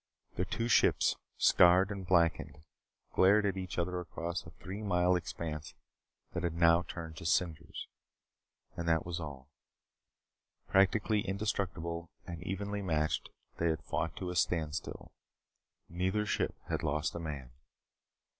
The 0.33 0.45
two 0.45 0.67
ships, 0.67 1.15
scarred 1.37 1.91
and 1.91 2.07
blackened; 2.07 2.57
glared 3.13 3.45
at 3.45 3.55
each 3.55 3.77
other 3.77 3.99
across 3.99 4.43
a 4.43 4.49
three 4.49 4.81
mile 4.81 5.15
expanse 5.15 5.75
that 6.33 6.41
had 6.41 6.55
now 6.55 6.81
turned 6.81 7.17
to 7.17 7.25
cinders. 7.27 7.85
And 8.75 8.87
that 8.87 9.05
was 9.05 9.19
all. 9.19 9.47
Practically 10.67 11.21
indestructible, 11.21 12.09
and 12.25 12.41
evenly 12.41 12.81
matched, 12.81 13.29
they 13.57 13.67
had 13.69 13.83
fought 13.83 14.15
to 14.15 14.31
a 14.31 14.35
standstill. 14.35 15.11
Neither 15.87 16.25
ship 16.25 16.55
had 16.67 16.81
lost 16.81 17.13
a 17.13 17.19
man. 17.19 17.51